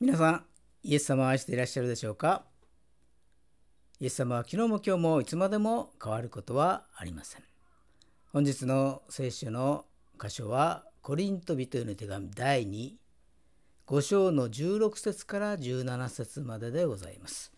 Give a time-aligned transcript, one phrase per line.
[0.00, 0.44] 皆さん、
[0.84, 2.44] イエス様を愛していらっしゃるでしょうか？
[3.98, 7.42] イエス様は昨日も今日もいつまでも変わることはありません。
[8.32, 9.86] 本日の聖書の
[10.16, 12.92] 箇所はコリント人への手紙第2
[13.88, 17.52] 5章の16節から17節まででございます。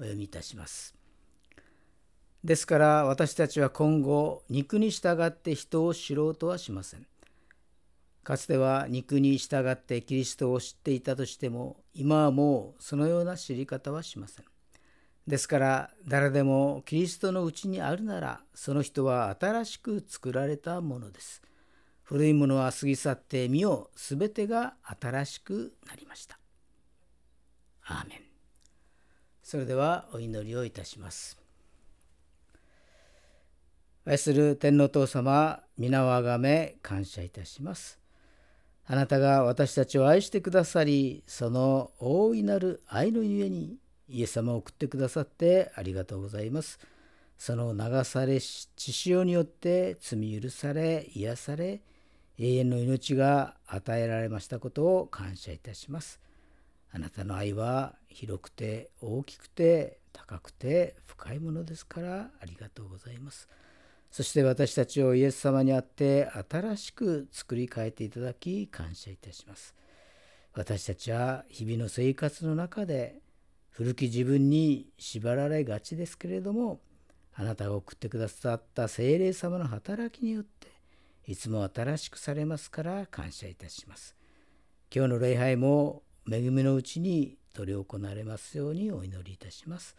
[0.00, 0.96] お読みいたします。
[2.42, 7.06] ですから私たちは今後肉に従って人を知ろうとはしません。
[8.22, 14.44] かつては肉に従ってキリストを知っていたとしても今はもうそのような知り方はしません。
[15.26, 21.42] ですから誰でもキリストのうちにあるならその人は新しく作られたものです。
[22.02, 26.38] 古いものは過ぎ去ってみよすべてが新しくなりました。
[27.84, 28.18] アーメン。
[29.42, 31.38] それではお祈りをいたします。
[34.06, 37.97] 愛する天皇父様、皆をあがめ感謝いたします。
[38.90, 43.76] あなたが私たちを愛してくださり、その大いなる愛のゆえに、
[44.08, 46.78] イエス様を送ってくださってありがとうございます。
[47.36, 51.82] その流されし血潮によって罪許され、癒され、
[52.38, 56.18] 永遠の命が与えられましたことを感謝いたします。
[56.90, 63.50] あなたの愛は広くて大きくて高くて深いものですからありがとうございます。
[64.10, 69.74] そして私たちをイエス様にあって新しく作り変えていただき感謝いたします。
[70.54, 73.20] 私たちは日々の生活の中で
[73.70, 76.80] 古き自分に縛られがちですけれども
[77.34, 80.66] あなたが送ってくださった聖霊様の働きによって
[81.28, 84.16] いつも新しくされますから感謝いたします。
[84.92, 89.94] 今日の礼拝も恵みのうちに執り行われますようにお祈りいたします。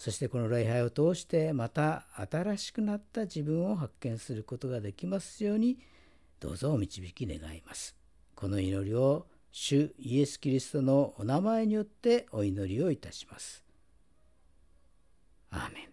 [0.00, 5.78] そしてこの礼拝を通してまた新しくなった自分を発見することができますように
[6.40, 7.94] どうぞお導き願います。
[8.34, 13.62] この祈りを主イエス・キリストのお名前によってお祈りをいたします。
[15.50, 15.84] アーメン。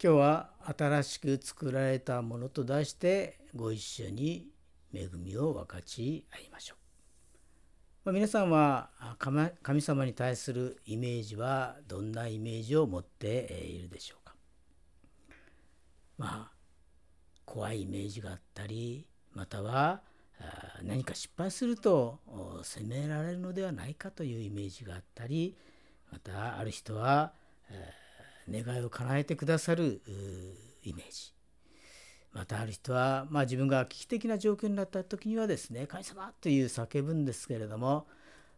[0.00, 4.52] 今日は新しく作られたものと題してご一緒に
[4.94, 6.81] 恵みを分かち合いましょう。
[8.04, 8.90] ま、皆さんは
[9.62, 14.34] 神様に対するイメージはどんなイメージを持っているでしょうか？
[16.18, 16.52] まあ
[17.44, 20.02] 怖いイメージがあったりまたは
[20.82, 22.18] 何か失敗すると
[22.64, 25.56] 責められるのではないかというイメージがあったり
[26.10, 27.32] またある人は
[28.50, 30.02] 願いを叶えてくださる
[30.82, 31.32] イメージ。
[32.32, 38.06] またある人は、まあ、自分が危機的な状況になった時にはですね神様という叫ぶんですけれども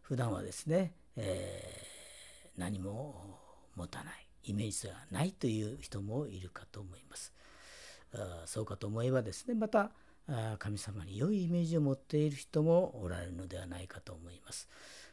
[0.01, 3.39] 普段はですね、えー、何も
[3.75, 7.33] 持たないイメージがないという人もいるかと思います。
[8.45, 9.91] そうかと思えばですねまた
[10.57, 14.69] 神様に良いイメージを持っている人もおられるのではないかと思います。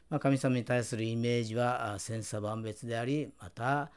[0.08, 3.90] まあ、神様に対するイメージは千差万別でありまた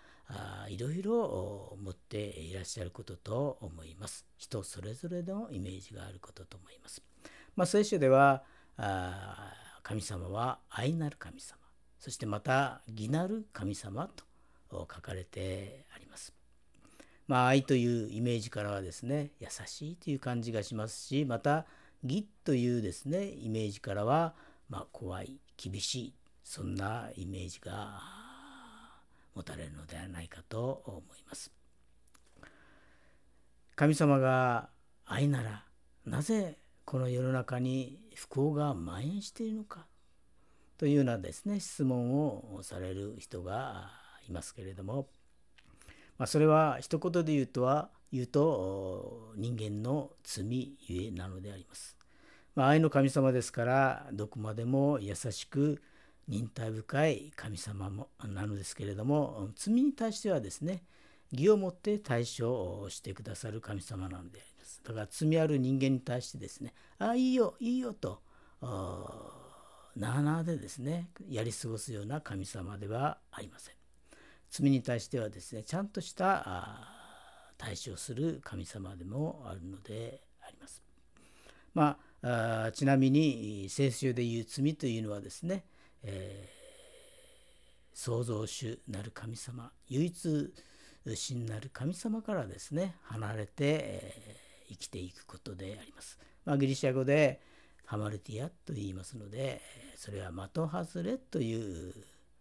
[0.70, 4.26] いろいろ持っていらっしゃることと思います。
[4.38, 7.04] 人それぞれのイメージがあることと思います。
[7.56, 8.44] まあ、聖書では
[8.78, 9.54] あ
[9.84, 11.58] 神様は愛なる神様
[12.00, 14.26] そしてまた義なる神様と
[14.72, 16.34] 書かれてあります。
[17.28, 21.66] まあ、愛というイメージからはですね優しいという感じがしますしまた
[22.04, 24.36] 義というですねイメージからは、
[24.70, 26.14] まあ、怖い厳しい
[26.44, 28.25] そんなイメージが
[29.36, 31.52] 持たれるのではないかと思います。
[33.76, 34.70] 神様が
[35.06, 35.66] 愛なら
[36.06, 39.86] なぜこの世の中に不幸が蔓延しているのか
[40.78, 43.90] というようなですね質問をされる人が
[44.28, 45.08] いますけれども、
[46.18, 51.98] まあ、それは一言で言うとは言うと人間の罪ゆえなのであります。
[52.56, 55.82] まあ、愛の神様ですからどこまでも優しく
[56.28, 60.84] 忍耐深い神様もなのですけれども罪に対してはですね
[61.32, 64.82] 義をもって対処をしてくださる神様なのであります。
[64.84, 68.22] だから罪ある人間に対してですねああいいよいいよと
[69.96, 73.76] なあなあでですねやり過ごすような神様ではありません。
[74.50, 76.88] 罪に対してはですねちゃんとした
[77.58, 80.82] 対処する神様でもあるのであります。
[81.74, 85.66] まあちなみに聖書でいう罪というのはですね
[86.06, 90.54] えー、創造主なる神様唯一
[91.16, 96.18] 真なる神様からですね離れて、えー、生きていくことであります。
[96.46, 97.42] まあ、ギリシャ語で
[97.86, 99.62] ハマルティアと言いますので
[99.96, 101.94] それは的外れという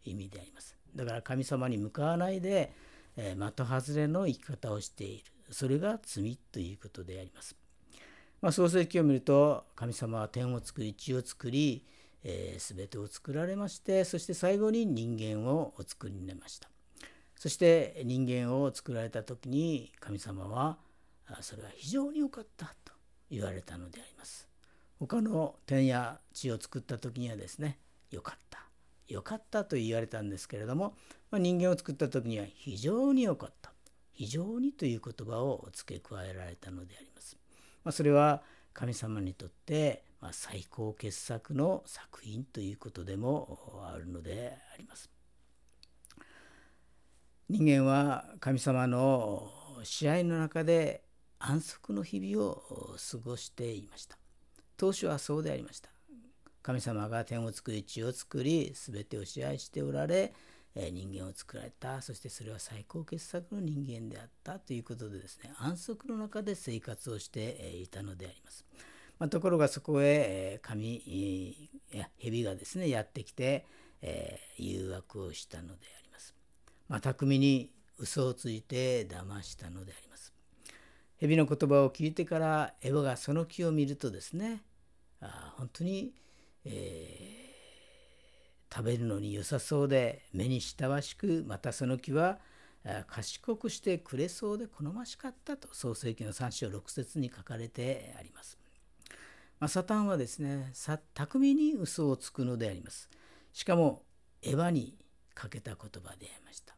[0.04, 0.76] 意味であります。
[0.94, 2.72] だから神様に向かわないで、
[3.16, 7.56] えー、的外れの生き方をしているそれが罪ということであります。
[8.40, 11.84] まあ、創世記を見ると神様は天を作り地を作り、
[12.24, 16.68] えー、全てを作られましてそして最後に人間をお作りになりました。
[17.36, 20.78] そして人間を作られた時に神様は
[21.42, 22.92] それは非常に良かったと
[23.30, 24.48] 言われたのであります。
[24.98, 27.78] 他の天や地を作った時にはですね
[28.10, 28.64] 良かった。
[29.08, 30.94] 良かったと言われたんですけれども、
[31.30, 33.72] まあ、人間を作った時には非常に良かった。
[34.12, 37.36] 非常にという言葉を付け加えられたのであります。
[37.82, 38.42] まあ、それは
[38.72, 45.10] 神様にとって、まあ、最高傑作の作品ということでもあるのであります。
[47.50, 49.50] 人間は神様の
[49.82, 51.04] 試合の中で
[51.38, 52.62] 安息の日々を
[53.12, 54.16] 過ごしていました。
[54.78, 55.90] 当初はそうでありました。
[56.62, 60.32] 神様が天を作り地を作り全てを支配しておられ
[60.74, 68.64] 人間を作られたそしてそれは最高傑作の人間であったということでですね安息の中で生活をしていたのであります。
[69.18, 73.66] まあ、ところがそこへ神や蛇がですねやってきて、
[74.02, 76.34] え誘惑をしたのであります。
[76.88, 80.32] まあ、巧みに嘘をついて騙したのであります。
[81.18, 84.62] 蛇の言葉を聞いてからエヴァがその木を見るとですね
[85.20, 86.12] あ本当に、
[86.64, 87.44] えー
[88.74, 92.40] 食べるのに良さそうで目に親しくまたその木は
[93.06, 98.58] 賢くしてくれそうで好ましかったと創世記の3章6節に書かれてあります。
[99.60, 100.70] まあ、サタンはですね
[101.14, 103.08] 巧みに嘘をつくのであります。
[103.52, 104.02] しかも
[104.42, 104.98] エヴァに
[105.34, 106.74] かけた言葉でありました。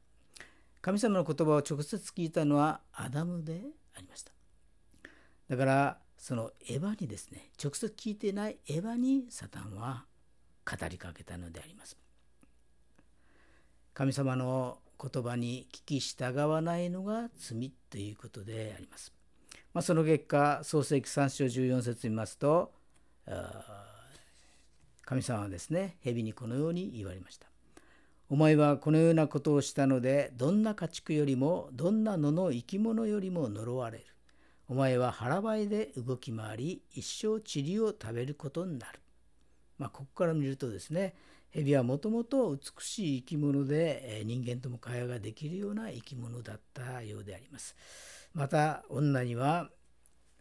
[0.81, 3.61] 神様の言葉を直接聞いたのはアダムで
[3.96, 4.32] ありました。
[5.49, 10.05] だからそのエヴァにですね直接聞いてないエヴァにサタンは
[10.64, 11.96] 語りかけたのであります。
[13.94, 19.15] 神様の言葉に聞き従わないのが罪ということであります。
[19.76, 22.73] まあ、その結果創世記3章14節見ますと
[25.05, 27.46] 神様はですね蛇にこのように言われました。
[28.31, 34.05] お前はこのようなことをしたのでどんな家畜よりもどんな野の生き物よりも呪われる。
[34.70, 39.00] お前は腹ばいで動き回り一生塵を食べることになる。
[39.76, 41.14] まあ、ここから見るとですね
[41.50, 47.76] 蛇はもともと美しい生き物で人間とも会話ができるような生き物だったようであります。
[48.37, 49.71] また女には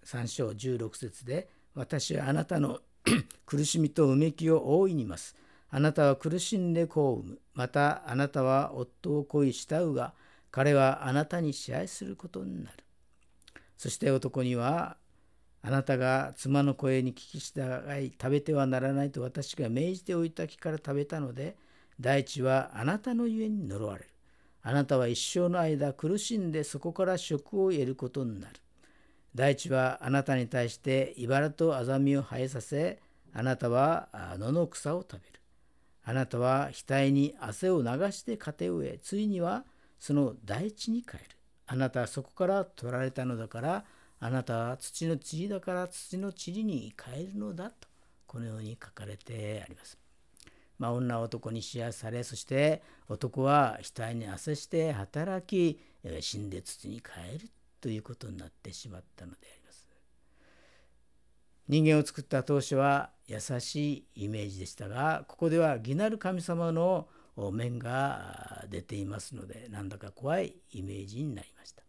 [0.03, 2.81] 3章16節で「私はあなたの
[3.47, 5.33] 苦しみとうめきを大いにます。
[5.69, 7.39] あなたは苦しんで子を産む。
[7.53, 10.13] またあなたは夫を恋慕うが
[10.51, 12.83] 彼はあなたに支配することになる。
[13.77, 14.97] そして男には
[15.61, 17.61] あなたが妻の声に聞き従
[18.05, 21.55] い食べてはならないと私が命じておいた木から食べたので
[21.97, 24.09] 大地はあなたのゆえに呪われる。
[24.67, 28.55] あなたは一生の間苦しんでそこから食を得ることになる。
[29.35, 32.99] 大地はあなたに対して茨とアザミを生えさせ、
[33.31, 34.09] あなたは
[34.39, 35.39] 野の草を食べる。
[36.03, 39.65] あなたは額に汗を流して糧を得、ついには
[39.99, 41.19] その大地に帰る。
[41.67, 43.85] あなたはそこから取られたのだから、
[44.19, 47.87] あなたは土の塵だから土の塵に変えるのだと
[48.25, 50.04] このように書かれてあります。
[50.77, 55.79] まあ、女は男に支配されそして男は額に汗して働き
[56.19, 57.49] 死んで土に変える
[57.81, 59.85] ということになってしまったのであります。
[61.67, 67.07] 人間を作った当初は優しいイメージでしたがここでは義なる神様の
[67.51, 71.83] 面が出ていますのでなんだか怖いイメージになりました。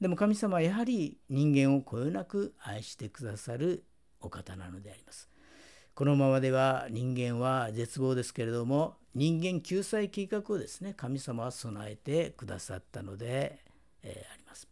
[0.00, 3.84] でも神様はやはり人間をこよなく愛してくださる
[4.20, 5.31] お方なのであります。
[5.94, 13.58] このままでは人間は絶望ですけれども人間救済計画をですね神様は備えてくださったので、
[14.02, 14.68] えー、あります。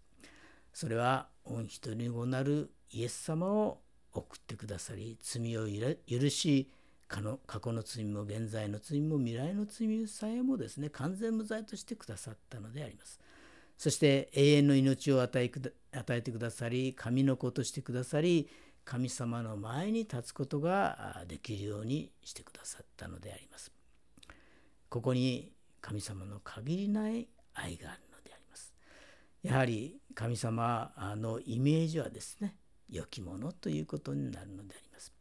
[0.73, 3.81] それは御一人子なるイエス様を
[4.15, 5.67] 送ってくださり罪を
[6.09, 6.71] 許し
[7.07, 7.21] 過
[7.61, 13.21] 去の罪も現在の罪も未来の罪さえもですね完全無罪としてくださったのであります。
[13.77, 15.51] そして永遠の命を与え
[15.93, 18.49] 与えてくださり神の子としてくださり
[18.85, 23.73] 神様の前に立つことができるようにしてくださったのであります。
[24.89, 28.75] ここに神様の限りない愛があるのであります。
[29.43, 32.57] やはり神様のイメージはですね
[32.89, 35.13] 良きものということになるのであります。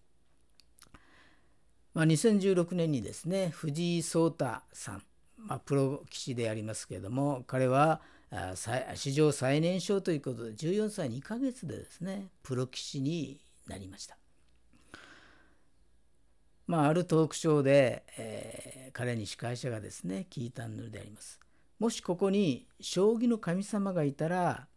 [1.93, 5.03] まあ、2016年にですね藤井聡太さん、
[5.37, 8.01] まあ、プロ棋士でありますけれども彼は
[8.95, 14.17] 史上最年少ということで14歳2ヶ月でですねプロ棋士になりました。
[16.67, 21.39] まあ、あるトークショーで、えー、彼に司会者がですね聞いたのであります。
[21.79, 24.67] もしここに将棋の神様がいたら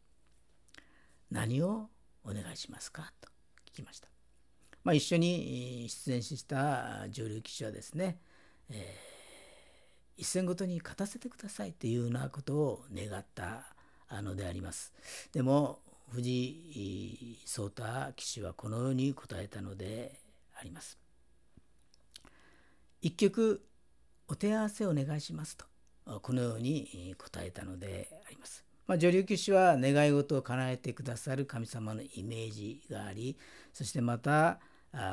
[1.31, 1.91] 何を
[2.25, 3.13] お願いしますか？
[3.21, 3.29] と
[3.67, 4.09] 聞きました。
[4.85, 8.19] まあ、一緒に出演した上流騎手はですね、
[8.71, 13.65] えー、一戦ごとに勝たせてくださいというようなことを願った
[14.23, 14.93] のであります。
[15.33, 15.81] でも
[16.13, 17.83] 藤井聡太
[18.17, 20.21] 騎手はこのように答えたので
[20.55, 20.99] あります。
[23.01, 23.65] 一曲
[24.29, 25.67] お手合わせお願いしますと
[26.21, 28.65] このように答えたのであります。
[28.87, 33.39] まあ、女流騎手は願い事を叶えてくださる神様のイメージがあり
[33.73, 34.59] そしてまた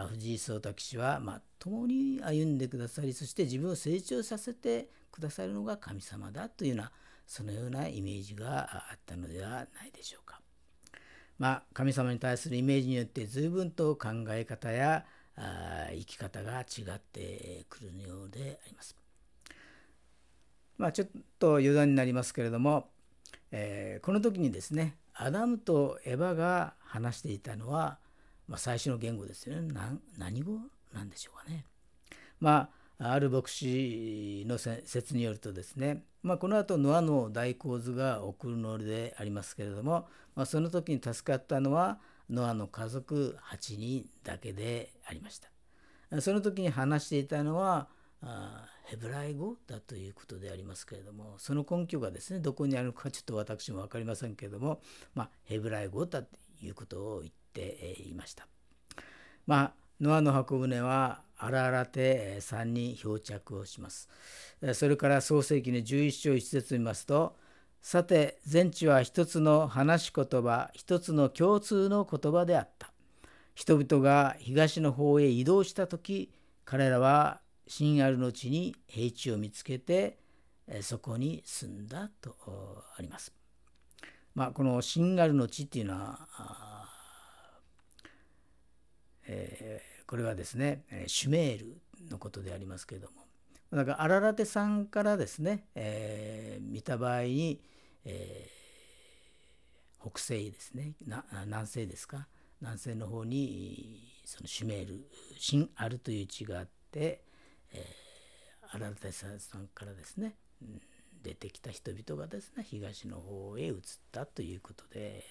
[0.10, 6.92] 藤井聡太騎手は、まあ、共に歩んでくださりそして自分を成長させてくださるのが神様だというような
[7.26, 10.29] そのようなイメージがあったのではないでしょうか。
[11.40, 15.06] まあ、神様に対するイメージによって随分と考え方や
[15.36, 18.96] 生き方が違ってくるようであります。
[20.78, 21.08] まあ、ちょっ
[21.40, 22.90] と余談になりますけれども、
[23.52, 27.98] えー、この時にですねアダムとエバが話していたのは
[28.50, 29.72] まあ、最初の言語ですよね
[30.18, 30.58] 何語？
[30.92, 31.66] なんでしょうかね。
[32.40, 42.00] まあある牧師の説によるとですね、まあ、この後ノアの大洪図が起こるのでありますけれども、まあ、その時に助かったのは
[42.30, 45.50] ノアの家族8人だけでありました。
[46.22, 47.88] その時に話していたのは
[48.86, 54.82] ヘブライ語だということでありますけれどもその根拠がですねどこにあるのかちょっと私も分かりませんけれども、
[55.14, 56.28] まあ、ヘブライ語だと
[56.62, 58.48] いうことを言っていました。
[59.46, 64.10] まあ、ノアの箱舟は荒々手3に漂着をします。
[64.74, 67.36] それから創世記の11章1節を見ますと、
[67.82, 72.92] さて全地は一つの話し言葉、一つの共通の言葉であった。
[73.56, 76.32] 人々が東の方へ移動した時、
[76.66, 80.18] 彼らは新あるの地に平地を見つけて、
[80.82, 82.36] そこに住んだと
[82.98, 83.34] あります。
[84.36, 86.80] まあ、この新あるの地っていうのは
[89.32, 91.78] えー、これはですねシュメール
[92.10, 93.28] のことでありますけれども
[93.72, 97.62] だから荒ラテさんからですね、えー、見た場合に、
[98.06, 100.94] えー、北西ですね
[101.46, 102.28] 南西ですか
[102.60, 107.22] 南西の方にそのシュメール新アルという地があって、
[107.72, 110.82] えー、荒ラテさんからですね、うん、
[111.22, 113.76] 出てきた人々がですね東の方へ移っ
[114.12, 115.24] たということで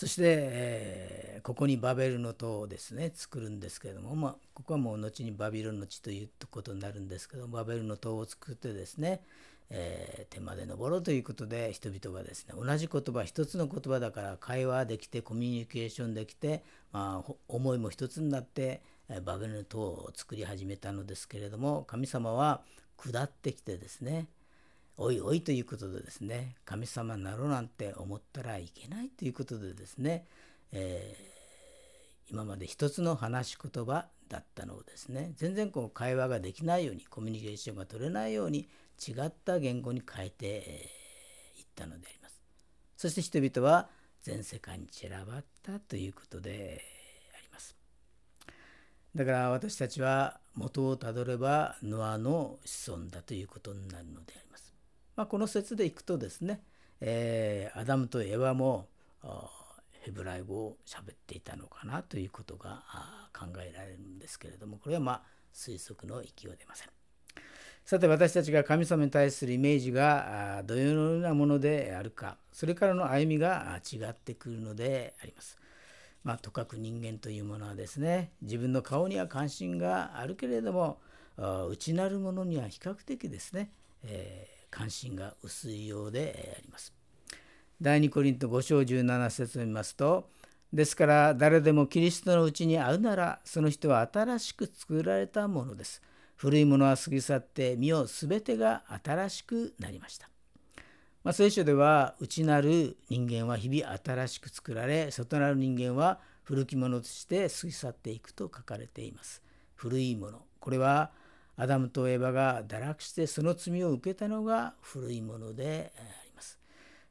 [0.00, 3.12] そして、えー、ここにバベルの塔をですね。
[3.14, 7.46] 作るんですけれども、まあ、ここはもう後にバビロンの地ということになるんですけど。
[7.48, 9.20] バベルの塔を作ってですね、
[9.68, 18.80] えー、手まで登ろうということで人々がですね同じ言葉一つの言葉だから会話できてコミュニケーションできて、まあ、思いも一つになって
[19.26, 22.62] バベルの塔を作り始めたのですけれども神様は
[22.96, 24.28] 下ってきてですね
[25.02, 30.26] おいおいということでですね神様になろうなんて思ったらいけないということでですね、
[30.72, 38.68] えー、今まで一つの話し言葉だったのをですね全然こう会話ができないようにコミュニケーションが取れないように
[39.00, 40.46] 違った言語に変えて
[41.58, 42.38] い、ったのであります。
[42.98, 43.88] そして人々は
[44.22, 46.82] 全世界に散らばったということで
[47.34, 47.74] あります。
[49.14, 54.69] だから私たちは元をたどればノアの子孫だということになるのであります。
[55.20, 56.62] まあ、この説でいくとですね、
[57.02, 58.86] えー、アダムとエワも
[60.00, 62.82] ヘブライ語を喋っていたのかなということが
[63.38, 65.22] 考えられるんですけれどもこれはまあ
[65.54, 66.88] 推測の域を出ません。
[67.84, 75.58] さて私たちが神様に対するイメージがどのようなものであるかそれからの歩みが違ってくるのであります。
[76.24, 80.98] まあ、とかく人間というものはですね自分の顔には関心があるけれども
[81.68, 83.70] 内なるものには比較的ですね、
[84.02, 86.92] えー関心が薄いようであります。
[87.80, 90.28] 第2コリント5章17節を見ますと
[90.72, 96.02] ですから誰でもキリストのうちに会うならその人は新しく作られたものです。
[96.36, 100.30] 古いものは過ぎ去って身を全てが新しくなりました。
[101.22, 109.42] まあ、聖書では内なる人間は日々新しく作られ外なる人間は古きものとして過ぎ去っていくと書かれています。
[109.74, 111.10] 古いものこれは
[111.60, 116.58] アダムとエバが堕落してその罪を受けたのが古いものであります。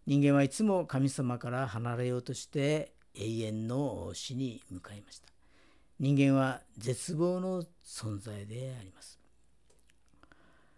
[0.07, 5.27] 人間はいつも神様から離れようとして永遠の死に向かいました。
[5.99, 9.19] 人間は絶望の存在であります。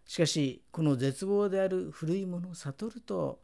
[0.05, 3.39] しかしこの絶望である古いものを悟ると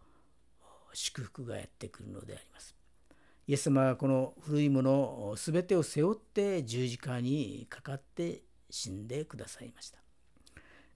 [0.91, 2.75] 祝福がやってくるのであります。
[3.47, 9.99] イエス様はこの古いものを全てを背負って十字架にかかって死んでくださいました。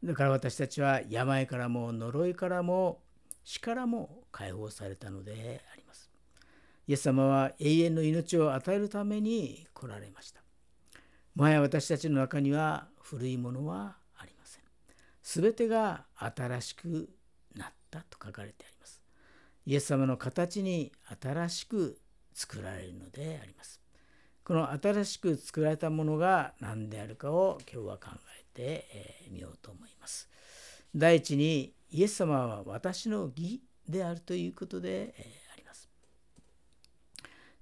[0.04, 3.02] だから私たちは病からも呪いからも
[3.44, 6.10] 死からも解放されたのであります。
[6.88, 10.42] イエス様は永遠の命を与えるために来られました。
[11.36, 14.64] もはや私たちの中には古いものはありません。
[15.22, 17.10] すべてが新しく
[17.56, 19.02] なったと書かれてあります。
[19.66, 20.92] イエス様の形に
[21.22, 22.00] 新しく
[22.34, 23.80] 作られるのであります。
[24.44, 30.30] この新しく作られたものが何であるかを今日は考えてみようと思います。
[30.96, 35.14] 第一にイエス様は私の義であるということで
[35.54, 35.90] あります。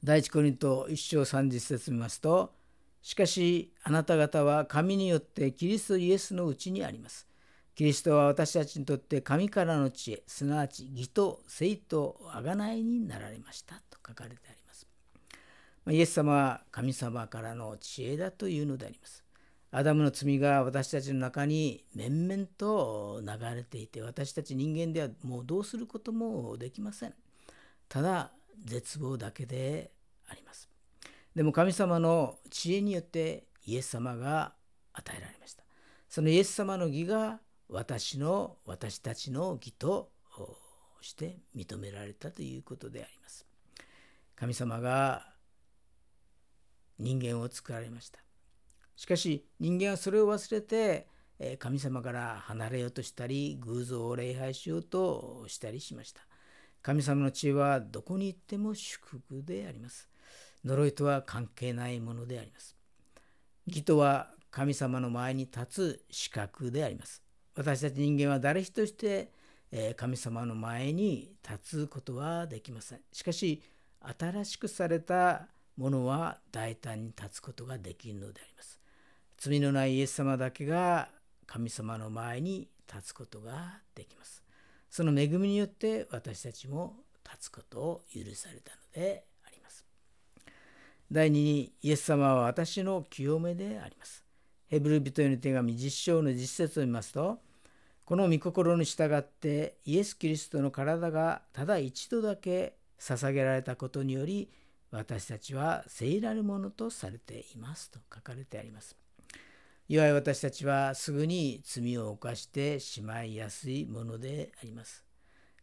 [0.04, 2.54] 第一コリント1章30節見ますと
[3.02, 7.28] しかしあなた方は神によってキリストイエスのうちにあります。
[7.76, 14.86] キリストは私たちにとって神からの知恵すなわち義と聖と贖いになられましたと書かれてあります。
[15.90, 19.24] イエス様は神様からの知恵だというのであります。
[19.72, 27.14] アダムの罪が私たちの中に面々と流れていて私たち人間ではもうどうすることもできません。
[27.88, 28.32] ただ
[28.66, 29.92] 絶望だけで
[30.28, 30.70] あります。
[31.36, 34.54] でも神様の知恵によってイエス様が
[34.94, 35.64] 与えられました。
[36.10, 40.10] そのイエス様の義が私の私たちの義と
[41.02, 43.46] して認められたということであります。
[44.36, 45.28] 神様が
[46.98, 48.20] 人間を作られました。
[49.00, 51.08] しかし人間はそれを忘れて
[51.58, 56.20] 神様から離れようとしたり偶像を礼拝しようとしたりしました。
[56.82, 60.10] 神様の知恵はどこに行っても祝福であります。
[60.66, 62.76] 呪いとは関係ないものであります。
[63.68, 67.24] 義とは神様の前に立つ資格であります。
[67.56, 69.32] 私たち人間は誰一人して
[69.96, 73.00] 神様の前に立つことはできません。
[73.14, 73.64] しかし
[74.20, 78.78] 新しくされたものは大胆に立つことができるのであります。
[79.40, 81.08] 罪のないイエス様だけが
[81.48, 84.44] 神様の前に立つことができます。
[84.90, 89.86] その恵みによって私たちも立つことを許されたのであります。
[91.10, 94.26] 第2にイエス様は私の清めであります。
[94.68, 97.40] ヘブル人への手紙実章の実節を見ますと
[98.06, 104.52] この御心に従ってイエス・キリストの体がただ一度だけ捧げられたことにより
[104.92, 108.96] 私たちは聖なるものとされていますと書かれてあります。
[109.90, 115.04] いわゆる私たちはすぐに罪を犯してしまいやすいものであります。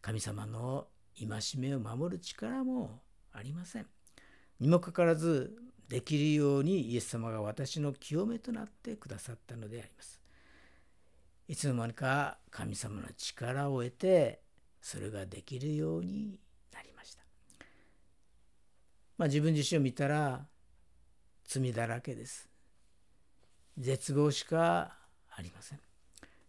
[0.01, 0.87] 神様の
[1.17, 3.87] 戒めを守る力もありません。
[4.59, 5.55] にもかかわらず
[5.87, 10.21] できるようにイエス様が私の清めとなってくださったのであります。
[11.47, 14.41] いつの間にか神様の力を得て
[14.81, 16.37] それができるように
[16.73, 16.91] なり
[19.17, 20.45] まあ、自分自身を見たら
[21.45, 22.56] 罪だらけです。
[23.77, 24.97] 絶望しか
[25.29, 25.79] ありません。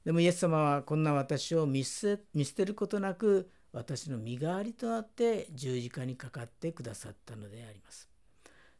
[0.04, 2.16] でもイエス様はこんな私を見捨
[2.56, 8.08] てることなく私の身代わりとなって十字架にかかってくださったのであります。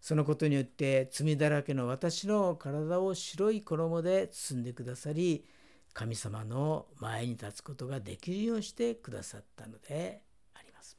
[0.01, 5.45] そのことによって罪だらけの私の体を白い衣で包んでくださり
[5.93, 10.23] 神様の前に立つことができるようにしてくださったので
[10.55, 10.97] あります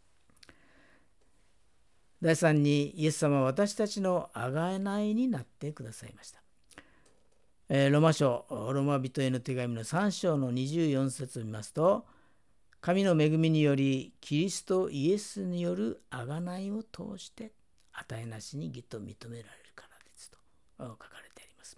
[2.22, 6.42] 第3にイエス様は私たちの贖いになってくださいました。
[7.72, 12.06] えー、ロマ書ロマ人への手紙の3章の24節を見ますと
[12.82, 17.52] 神の恵みによりキリストイエスによる贖いを通して
[17.94, 20.38] 与えなしに義と認められるからですと
[20.80, 21.78] 書かれてあります。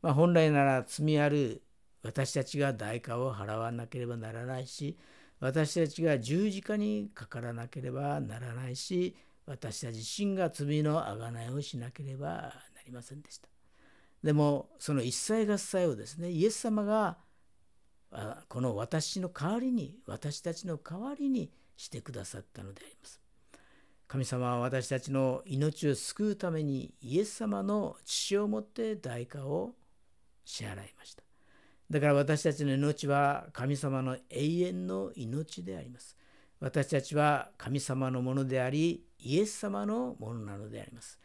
[0.00, 1.62] まあ、本来なら罪ある
[2.04, 4.96] 私たちが代価を払わなければならないし
[5.40, 13.55] 私たちが十字架にかからなければならないし私たち自身が罪の贖いをしなければなりませんでした。
[14.22, 17.18] でもその一切合切をですねイエス様が
[18.48, 23.20] この私の代わりに私たちの代わりにしてくださったのであります。
[24.08, 29.74] 神様は私たちの命を救うためにイエス様の血をもって代価を
[30.44, 31.24] 支払いました。
[31.90, 36.16] だから私たちの命は神様の永遠の命であります。
[36.60, 41.18] 私たちは神様のものでありイエス様のものなのであります。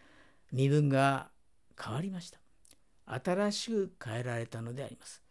[0.51, 1.30] 身分が
[1.80, 2.40] 変わりました。
[3.13, 5.21] 新しく変えられたのであります。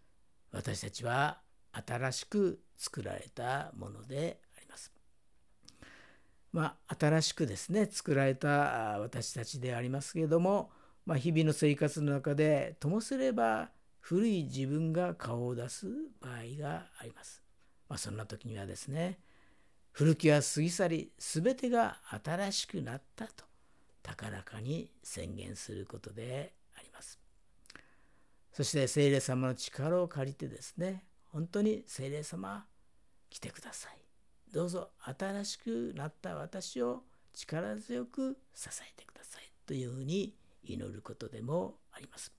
[0.53, 1.41] 私たちは
[1.73, 4.93] 新しく作られたものであります。
[6.53, 10.71] まあ、新しくですね作られた私たちでありますけれども、
[11.07, 15.87] まあ、日々の生活の中でともすれば古い自分が顔を出す
[16.21, 17.43] 場合があります。
[17.89, 19.19] まあ、そんな時にはですね
[19.93, 23.45] 古きは過ぎ去り全てが新しくなったと
[24.03, 26.60] 高らかに宣言することで。
[28.53, 32.67] そして聖霊様の力を借りてですね本当に聖霊様
[33.29, 34.01] 来てください。
[34.53, 40.35] どうぞ新しくなった私を力強く支えてくださいというふうに
[40.65, 42.33] 祈ることでもあります。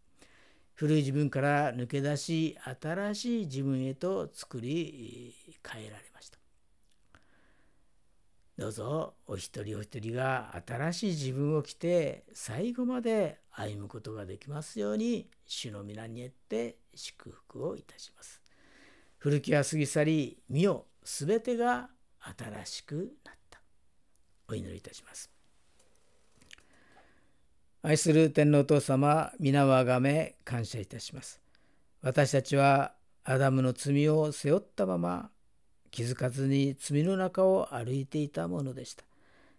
[0.73, 5.33] 古い自分から抜け出し新しい自分へと作り
[5.65, 6.40] 変えられました。
[8.61, 18.39] どうぞお一人お一人が新しい自分を着て最後まで歩むことができますように主の皆によって祝福をいたします。
[19.17, 21.89] 古きは過ぎ去り見よすべてが
[22.37, 23.59] 新しくなった。
[24.47, 25.31] お祈りいたします。
[27.81, 31.41] 愛する天皇お父様、皆をあがめ感謝いたします。
[32.03, 32.93] 私たちは
[33.23, 35.31] アダムの罪を背負ったまま
[35.91, 39.03] 気づかずに罪の中を歩いていたものでした。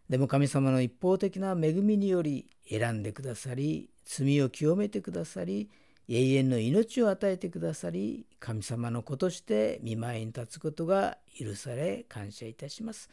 [0.08, 5.70] でも神様の一方的な恵みにより選んでくださり、罪を清めてくださり、
[6.08, 13.08] 永遠の命を与えてくださり、神様の子として見舞いに立つことが許され感謝いたします。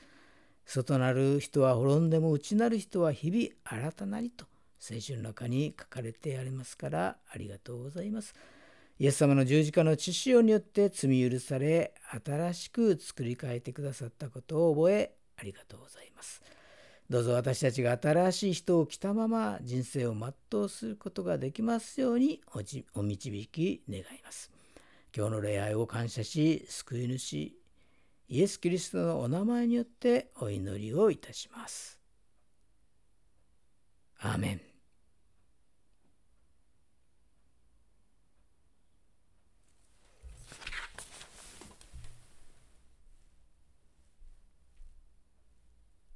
[0.66, 4.46] 外なる人は滅んでも内なる人は日々新たなりと
[4.80, 8.36] 聖書の中に書かれてありますからありがとうございます。
[9.00, 11.94] イエス様の十字架の血潮によって罪許され
[12.26, 16.42] 新しく作り変えてくださったことを覚えありがとうございます。
[17.10, 22.42] どうぞ私たちが新しい人を着たまま人生を全うすることができますように
[22.94, 24.52] お導き願います。
[25.16, 27.58] 今日の礼拝を感謝し救い主
[28.28, 31.98] イエス・キリストのお名前によってお祈りをいたします。
[34.20, 34.69] アーメン